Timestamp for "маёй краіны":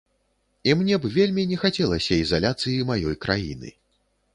2.93-3.69